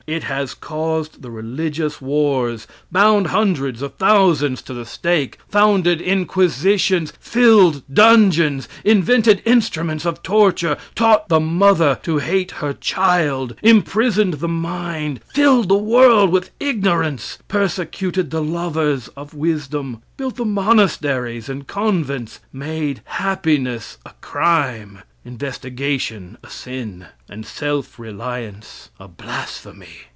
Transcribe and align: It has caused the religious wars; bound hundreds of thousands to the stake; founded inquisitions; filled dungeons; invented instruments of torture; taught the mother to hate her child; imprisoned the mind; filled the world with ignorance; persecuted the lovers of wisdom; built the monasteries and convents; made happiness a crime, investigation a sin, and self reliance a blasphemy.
It 0.07 0.23
has 0.23 0.53
caused 0.55 1.21
the 1.21 1.29
religious 1.31 2.01
wars; 2.01 2.65
bound 2.91 3.27
hundreds 3.27 3.83
of 3.83 3.93
thousands 3.95 4.61
to 4.63 4.73
the 4.73 4.83
stake; 4.85 5.37
founded 5.47 6.01
inquisitions; 6.01 7.13
filled 7.19 7.83
dungeons; 7.93 8.67
invented 8.83 9.43
instruments 9.45 10.03
of 10.05 10.21
torture; 10.23 10.75
taught 10.95 11.29
the 11.29 11.39
mother 11.39 11.99
to 12.03 12.17
hate 12.17 12.49
her 12.51 12.73
child; 12.73 13.55
imprisoned 13.61 14.33
the 14.41 14.49
mind; 14.49 15.21
filled 15.33 15.69
the 15.69 15.75
world 15.77 16.31
with 16.31 16.49
ignorance; 16.59 17.37
persecuted 17.47 18.31
the 18.31 18.43
lovers 18.43 19.07
of 19.09 19.33
wisdom; 19.35 20.01
built 20.17 20.35
the 20.35 20.43
monasteries 20.45 21.47
and 21.47 21.67
convents; 21.67 22.39
made 22.51 23.01
happiness 23.05 23.97
a 24.05 24.11
crime, 24.19 25.03
investigation 25.23 26.35
a 26.43 26.49
sin, 26.49 27.05
and 27.29 27.45
self 27.45 27.99
reliance 27.99 28.89
a 28.99 29.07
blasphemy. 29.07 29.87